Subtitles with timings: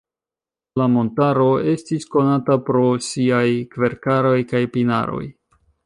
[0.81, 3.45] La montaro estis konata pro siaj
[3.77, 5.25] kverkaroj kaj pinaroj.